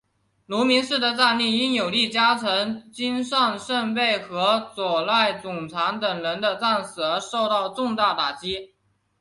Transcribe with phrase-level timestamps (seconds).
[0.47, 8.73] 芦名氏的战力因有力家臣金上盛备和佐濑种常等人的战死而受到重大打击。